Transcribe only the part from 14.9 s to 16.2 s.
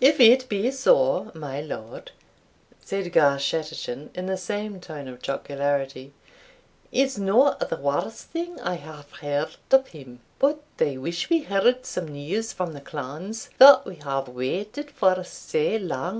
for sae lang.